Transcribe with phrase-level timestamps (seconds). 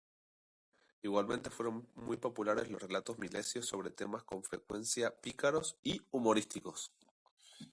[1.03, 6.91] Igualmente fueron muy populares los relatos milesios sobre temas con frecuencia pícaros y humorísticos.